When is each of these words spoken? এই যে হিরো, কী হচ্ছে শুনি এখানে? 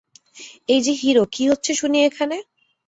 এই 0.69 0.81
যে 0.81 0.93
হিরো, 0.93 1.23
কী 1.31 1.43
হচ্ছে 1.49 1.71
শুনি 1.73 1.97
এখানে? 2.03 2.37